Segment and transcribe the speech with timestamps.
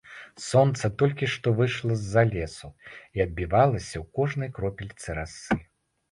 [0.43, 2.69] Сонца толькі што выйшла з-за лесу
[3.19, 5.59] і адбівалася ў кожнай кропельцы расы.